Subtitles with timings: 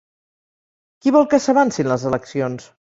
[1.03, 2.71] Qui vol que s'avancin les eleccions?